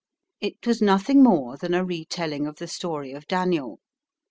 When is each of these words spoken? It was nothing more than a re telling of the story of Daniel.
It 0.39 0.65
was 0.65 0.81
nothing 0.81 1.21
more 1.21 1.57
than 1.57 1.75
a 1.75 1.85
re 1.85 2.05
telling 2.05 2.47
of 2.47 2.55
the 2.55 2.65
story 2.67 3.11
of 3.11 3.27
Daniel. 3.27 3.79